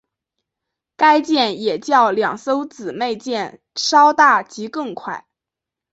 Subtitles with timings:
[0.97, 5.27] 该舰也较两艘姊妹舰稍大及更快。